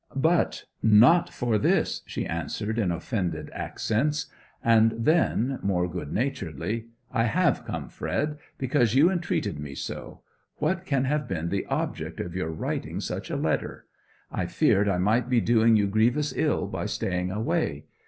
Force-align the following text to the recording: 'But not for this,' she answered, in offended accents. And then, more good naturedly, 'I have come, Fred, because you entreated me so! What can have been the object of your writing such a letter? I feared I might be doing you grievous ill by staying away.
'But 0.15 0.65
not 0.81 1.29
for 1.31 1.59
this,' 1.59 2.01
she 2.07 2.25
answered, 2.25 2.79
in 2.79 2.91
offended 2.91 3.51
accents. 3.53 4.25
And 4.63 4.93
then, 4.97 5.59
more 5.61 5.87
good 5.87 6.11
naturedly, 6.11 6.87
'I 7.11 7.23
have 7.25 7.65
come, 7.65 7.87
Fred, 7.87 8.39
because 8.57 8.95
you 8.95 9.11
entreated 9.11 9.59
me 9.59 9.75
so! 9.75 10.21
What 10.55 10.85
can 10.87 11.03
have 11.05 11.27
been 11.27 11.49
the 11.49 11.67
object 11.67 12.19
of 12.19 12.33
your 12.35 12.49
writing 12.49 12.99
such 12.99 13.29
a 13.29 13.37
letter? 13.37 13.85
I 14.31 14.47
feared 14.47 14.89
I 14.89 14.97
might 14.97 15.29
be 15.29 15.39
doing 15.39 15.75
you 15.75 15.85
grievous 15.85 16.33
ill 16.35 16.65
by 16.65 16.87
staying 16.87 17.29
away. 17.29 17.85